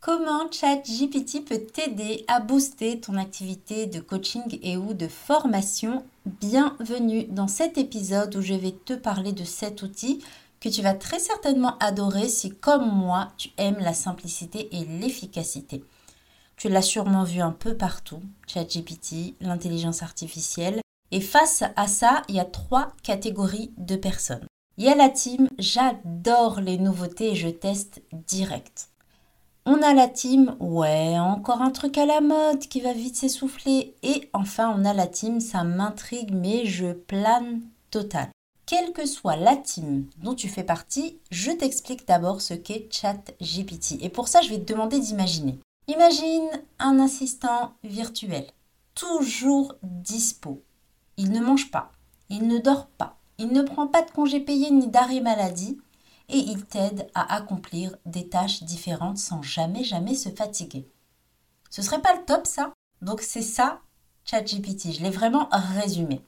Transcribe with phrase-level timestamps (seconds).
[0.00, 6.06] Comment ChatGPT peut t'aider à booster ton activité de coaching et ou de formation?
[6.24, 10.24] Bienvenue dans cet épisode où je vais te parler de cet outil
[10.58, 15.84] que tu vas très certainement adorer si comme moi tu aimes la simplicité et l'efficacité.
[16.56, 20.80] Tu l'as sûrement vu un peu partout, ChatGPT, l'intelligence artificielle.
[21.10, 24.46] Et face à ça, il y a trois catégories de personnes.
[24.78, 28.89] Il y a la team, j'adore les nouveautés et je teste direct.
[29.72, 33.94] On a la team, ouais, encore un truc à la mode qui va vite s'essouffler.
[34.02, 37.60] Et enfin, on a la team, ça m'intrigue, mais je plane
[37.92, 38.30] total.
[38.66, 44.02] Quelle que soit la team dont tu fais partie, je t'explique d'abord ce qu'est ChatGPT.
[44.02, 45.60] Et pour ça, je vais te demander d'imaginer.
[45.86, 46.50] Imagine
[46.80, 48.46] un assistant virtuel,
[48.96, 50.60] toujours dispo.
[51.16, 51.92] Il ne mange pas,
[52.28, 55.78] il ne dort pas, il ne prend pas de congé payé ni d'arrêt maladie
[56.30, 60.88] et il t'aide à accomplir des tâches différentes sans jamais jamais se fatiguer.
[61.70, 62.72] Ce serait pas le top ça?
[63.02, 63.80] Donc c'est ça
[64.24, 66.24] ChatGPT, je l'ai vraiment résumé.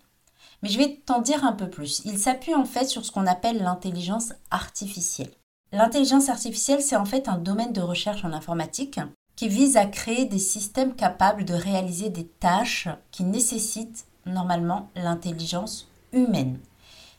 [0.62, 2.02] Mais je vais t'en dire un peu plus.
[2.04, 5.32] Il s'appuie en fait sur ce qu'on appelle l'intelligence artificielle.
[5.72, 9.00] L'intelligence artificielle, c'est en fait un domaine de recherche en informatique
[9.36, 15.88] qui vise à créer des systèmes capables de réaliser des tâches qui nécessitent normalement l'intelligence
[16.12, 16.58] humaine.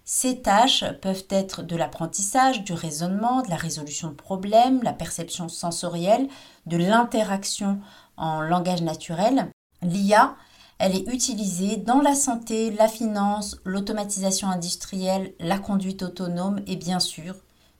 [0.06, 5.48] Ces tâches peuvent être de l'apprentissage, du raisonnement, de la résolution de problèmes, la perception
[5.48, 6.28] sensorielle,
[6.66, 7.80] de l'interaction
[8.18, 9.50] en langage naturel.
[9.81, 10.36] L'IA,
[10.78, 17.00] elle est utilisée dans la santé, la finance, l'automatisation industrielle, la conduite autonome et bien
[17.00, 17.36] sûr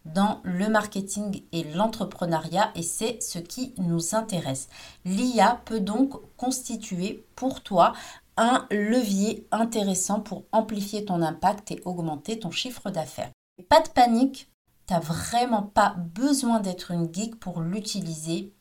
[0.06, 4.68] dans le marketing et l'entrepreneuriat et c'est ce qui nous intéresse.
[5.06, 7.94] L'IA peut donc constituer pour toi
[8.38, 13.32] un levier intéressant pour amplifier ton impact et augmenter ton chiffre d'affaires.
[13.70, 14.50] Pas de panique,
[14.88, 18.54] tu n'as vraiment pas besoin d'être une geek pour l'utiliser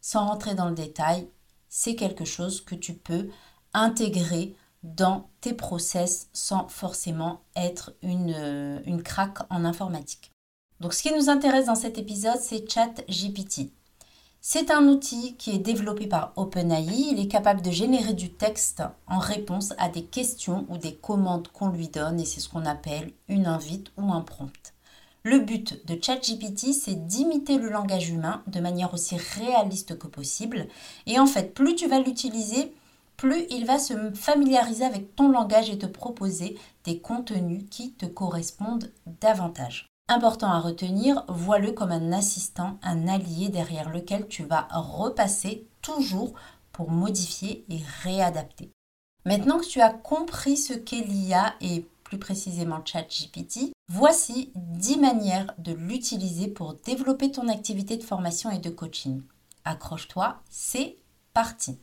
[0.00, 1.28] sans rentrer dans le détail.
[1.68, 3.28] C'est quelque chose que tu peux
[3.72, 10.32] intégrer dans tes process sans forcément être une, euh, une craque en informatique.
[10.80, 13.72] Donc ce qui nous intéresse dans cet épisode, c'est ChatGPT.
[14.42, 17.10] C'est un outil qui est développé par OpenAI.
[17.12, 21.48] Il est capable de générer du texte en réponse à des questions ou des commandes
[21.48, 24.72] qu'on lui donne et c'est ce qu'on appelle une invite ou un prompt.
[25.24, 30.68] Le but de ChatGPT, c'est d'imiter le langage humain de manière aussi réaliste que possible.
[31.06, 32.72] Et en fait, plus tu vas l'utiliser,
[33.18, 38.06] plus il va se familiariser avec ton langage et te proposer des contenus qui te
[38.06, 38.90] correspondent
[39.20, 39.89] davantage.
[40.10, 46.32] Important à retenir, vois-le comme un assistant, un allié derrière lequel tu vas repasser toujours
[46.72, 48.72] pour modifier et réadapter.
[49.24, 55.54] Maintenant que tu as compris ce qu'est l'IA et plus précisément ChatGPT, voici 10 manières
[55.58, 59.22] de l'utiliser pour développer ton activité de formation et de coaching.
[59.64, 60.96] Accroche-toi, c'est
[61.34, 61.78] parti.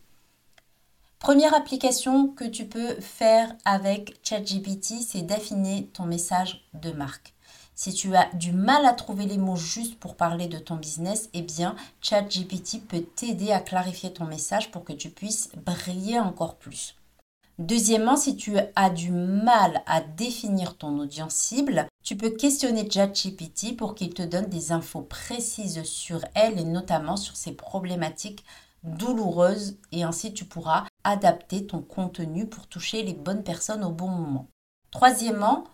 [1.20, 7.34] Première application que tu peux faire avec ChatGPT, c'est d'affiner ton message de marque.
[7.80, 11.30] Si tu as du mal à trouver les mots justes pour parler de ton business,
[11.36, 16.56] eh bien, ChatGPT peut t'aider à clarifier ton message pour que tu puisses briller encore
[16.56, 16.96] plus.
[17.60, 23.78] Deuxièmement, si tu as du mal à définir ton audience cible, tu peux questionner ChatGPT
[23.78, 28.44] pour qu'il te donne des infos précises sur elle et notamment sur ses problématiques
[28.82, 34.08] douloureuses et ainsi tu pourras adapter ton contenu pour toucher les bonnes personnes au bon
[34.08, 34.48] moment.
[34.90, 35.66] Troisièmement,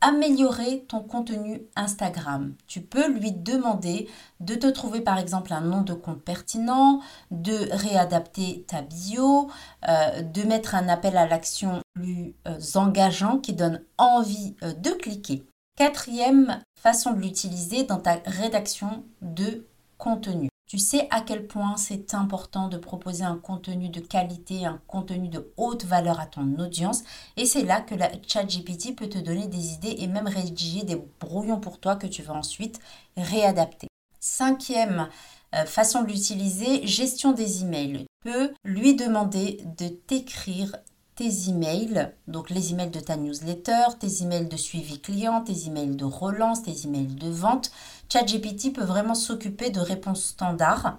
[0.00, 2.54] améliorer ton contenu Instagram.
[2.66, 4.08] Tu peux lui demander
[4.40, 7.00] de te trouver par exemple un nom de compte pertinent,
[7.30, 9.50] de réadapter ta bio,
[9.88, 14.90] euh, de mettre un appel à l'action plus euh, engageant qui donne envie euh, de
[14.90, 15.44] cliquer.
[15.76, 19.66] Quatrième façon de l'utiliser dans ta rédaction de
[19.98, 20.49] contenu.
[20.70, 25.26] Tu sais à quel point c'est important de proposer un contenu de qualité, un contenu
[25.26, 27.02] de haute valeur à ton audience.
[27.36, 30.94] Et c'est là que la ChatGPT peut te donner des idées et même rédiger des
[31.18, 32.78] brouillons pour toi que tu vas ensuite
[33.16, 33.88] réadapter.
[34.20, 35.08] Cinquième
[35.56, 38.06] euh, façon de l'utiliser, gestion des emails.
[38.24, 40.76] Tu peux lui demander de t'écrire
[41.16, 45.96] tes emails, donc les emails de ta newsletter, tes emails de suivi client, tes emails
[45.96, 47.72] de relance, tes emails de vente.
[48.12, 50.98] ChatGPT peut vraiment s'occuper de réponses standards,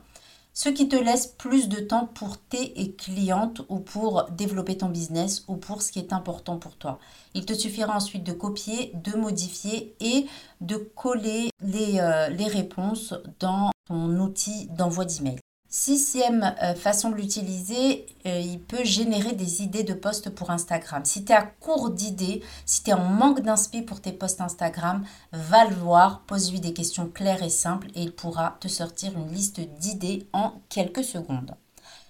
[0.54, 5.44] ce qui te laisse plus de temps pour tes clientes ou pour développer ton business
[5.48, 7.00] ou pour ce qui est important pour toi.
[7.34, 10.26] Il te suffira ensuite de copier, de modifier et
[10.60, 15.40] de coller les, euh, les réponses dans ton outil d'envoi d'email.
[15.74, 21.06] Sixième euh, façon de l'utiliser, euh, il peut générer des idées de posts pour Instagram.
[21.06, 24.42] Si tu es à court d'idées, si tu es en manque d'inspi pour tes posts
[24.42, 29.18] Instagram, va le voir, pose-lui des questions claires et simples et il pourra te sortir
[29.18, 31.56] une liste d'idées en quelques secondes.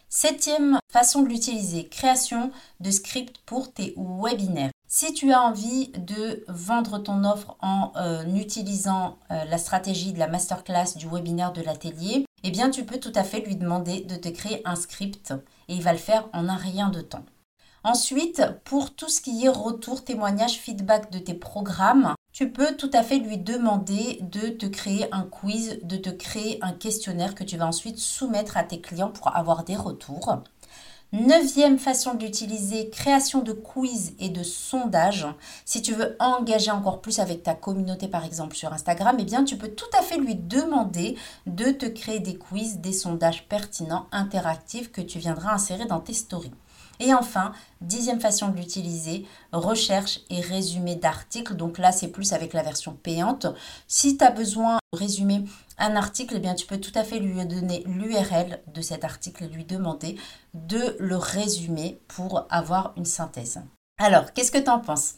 [0.10, 2.50] Septième façon de l'utiliser, création
[2.80, 4.72] de scripts pour tes webinaires.
[4.88, 10.28] Si tu as envie de vendre ton offre en euh, utilisant la stratégie de la
[10.28, 14.16] masterclass du webinaire de l'atelier, eh bien tu peux tout à fait lui demander de
[14.16, 15.34] te créer un script
[15.68, 17.26] et il va le faire en un rien de temps.
[17.84, 22.92] Ensuite, pour tout ce qui est retour, témoignage, feedback de tes programmes, tu peux tout
[22.94, 27.44] à fait lui demander de te créer un quiz, de te créer un questionnaire que
[27.44, 30.42] tu vas ensuite soumettre à tes clients pour avoir des retours.
[31.14, 35.28] Neuvième façon d'utiliser, création de quiz et de sondage.
[35.66, 39.44] Si tu veux engager encore plus avec ta communauté, par exemple sur Instagram, eh bien,
[39.44, 41.18] tu peux tout à fait lui demander
[41.48, 46.14] de te créer des quiz, des sondages pertinents, interactifs que tu viendras insérer dans tes
[46.14, 46.54] stories.
[47.02, 47.52] Et enfin,
[47.82, 51.56] dixième façon de l'utiliser, recherche et résumé d'articles.
[51.56, 53.48] Donc là, c'est plus avec la version payante.
[53.88, 55.46] Si tu as besoin de résumer
[55.80, 59.46] un article, eh bien, tu peux tout à fait lui donner l'URL de cet article
[59.46, 60.16] et lui demander
[60.54, 63.60] de le résumer pour avoir une synthèse.
[63.98, 65.16] Alors, qu'est-ce que tu en penses?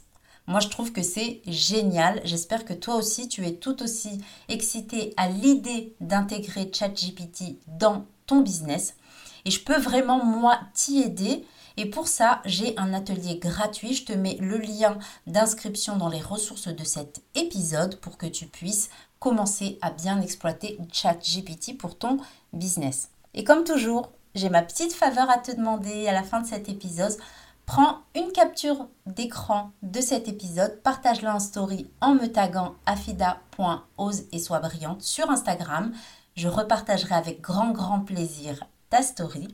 [0.48, 2.22] Moi, je trouve que c'est génial.
[2.24, 8.40] J'espère que toi aussi, tu es tout aussi excité à l'idée d'intégrer ChatGPT dans ton
[8.40, 8.96] business.
[9.44, 11.46] Et je peux vraiment, moi, t'y aider
[11.78, 13.94] et pour ça, j'ai un atelier gratuit.
[13.94, 14.98] Je te mets le lien
[15.28, 18.90] d'inscription dans les ressources de cet épisode pour que tu puisses
[19.20, 22.18] commencer à bien exploiter ChatGPT pour ton
[22.52, 23.10] business.
[23.34, 26.70] Et comme toujours, j'ai ma petite faveur à te demander à la fin de cet
[26.70, 27.16] épisode.
[27.66, 34.40] Prends une capture d'écran de cet épisode, partage-la en story en me taguant afida.ose et
[34.40, 35.94] sois brillante sur Instagram.
[36.36, 39.48] Je repartagerai avec grand grand plaisir ta story.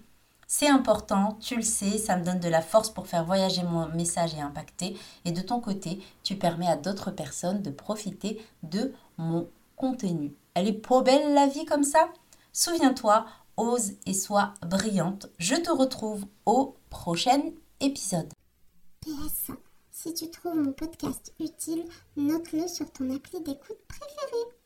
[0.51, 3.87] C'est important, tu le sais, ça me donne de la force pour faire voyager mon
[3.89, 4.97] message et impacter.
[5.23, 10.33] Et de ton côté, tu permets à d'autres personnes de profiter de mon contenu.
[10.55, 12.09] Elle est pas belle la vie comme ça?
[12.51, 15.27] Souviens-toi, ose et sois brillante.
[15.37, 18.33] Je te retrouve au prochain épisode.
[19.01, 19.51] PS,
[19.91, 21.85] si tu trouves mon podcast utile,
[22.17, 24.58] note-le sur ton appli d'écoute préférée.